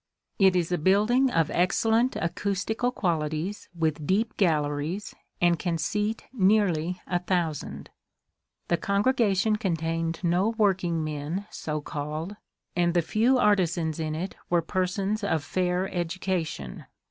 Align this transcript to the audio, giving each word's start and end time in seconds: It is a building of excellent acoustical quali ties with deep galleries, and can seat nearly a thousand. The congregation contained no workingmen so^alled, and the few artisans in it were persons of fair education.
It 0.39 0.55
is 0.55 0.71
a 0.71 0.79
building 0.79 1.29
of 1.29 1.51
excellent 1.51 2.15
acoustical 2.15 2.91
quali 2.91 3.29
ties 3.29 3.69
with 3.77 4.07
deep 4.07 4.35
galleries, 4.35 5.13
and 5.39 5.59
can 5.59 5.77
seat 5.77 6.23
nearly 6.33 6.99
a 7.05 7.19
thousand. 7.19 7.91
The 8.67 8.77
congregation 8.77 9.57
contained 9.57 10.19
no 10.23 10.55
workingmen 10.57 11.45
so^alled, 11.51 12.35
and 12.75 12.95
the 12.95 13.03
few 13.03 13.37
artisans 13.37 13.99
in 13.99 14.15
it 14.15 14.35
were 14.49 14.63
persons 14.63 15.23
of 15.23 15.43
fair 15.43 15.87
education. 15.93 16.85